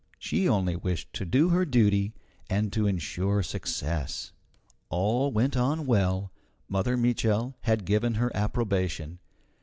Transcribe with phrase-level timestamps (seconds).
[0.17, 2.15] She only wished to do her duty
[2.49, 4.31] and to insure success.
[4.89, 6.31] All went on well.
[6.67, 9.19] Mother Mitchel had given her approbation.